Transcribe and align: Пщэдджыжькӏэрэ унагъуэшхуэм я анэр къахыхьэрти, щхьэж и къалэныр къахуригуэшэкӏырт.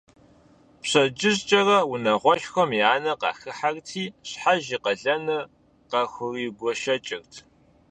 Пщэдджыжькӏэрэ 0.81 1.77
унагъуэшхуэм 1.91 2.71
я 2.85 2.87
анэр 2.95 3.19
къахыхьэрти, 3.21 4.05
щхьэж 4.29 4.65
и 4.75 4.77
къалэныр 4.83 5.43
къахуригуэшэкӏырт. 5.89 7.31